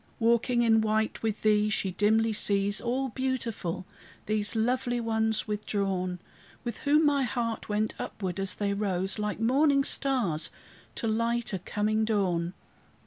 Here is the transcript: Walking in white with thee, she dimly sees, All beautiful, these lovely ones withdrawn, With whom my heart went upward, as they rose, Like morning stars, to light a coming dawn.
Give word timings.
Walking 0.17 0.63
in 0.63 0.81
white 0.81 1.21
with 1.21 1.43
thee, 1.43 1.69
she 1.69 1.91
dimly 1.91 2.33
sees, 2.33 2.81
All 2.81 3.09
beautiful, 3.09 3.85
these 4.25 4.55
lovely 4.55 4.99
ones 4.99 5.47
withdrawn, 5.47 6.17
With 6.63 6.79
whom 6.79 7.05
my 7.05 7.21
heart 7.21 7.69
went 7.69 7.93
upward, 7.99 8.39
as 8.39 8.55
they 8.55 8.73
rose, 8.73 9.19
Like 9.19 9.39
morning 9.39 9.83
stars, 9.83 10.49
to 10.95 11.07
light 11.07 11.53
a 11.53 11.59
coming 11.59 12.03
dawn. 12.03 12.55